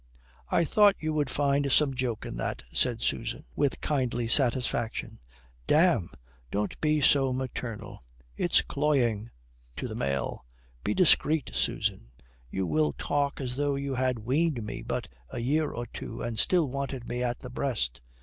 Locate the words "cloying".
8.63-9.29